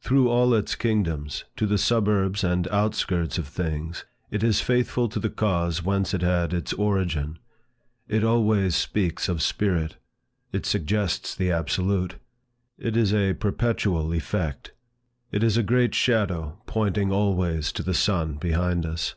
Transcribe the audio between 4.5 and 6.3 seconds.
faithful to the cause whence it